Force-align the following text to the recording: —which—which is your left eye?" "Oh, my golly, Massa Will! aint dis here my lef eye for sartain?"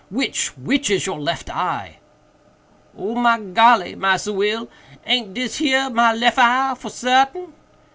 —which—which 0.09 0.89
is 0.89 1.05
your 1.05 1.19
left 1.19 1.47
eye?" 1.51 1.99
"Oh, 2.97 3.13
my 3.13 3.39
golly, 3.39 3.93
Massa 3.93 4.33
Will! 4.33 4.67
aint 5.05 5.35
dis 5.35 5.57
here 5.59 5.91
my 5.91 6.11
lef 6.11 6.39
eye 6.39 6.73
for 6.73 6.89
sartain?" 6.89 7.53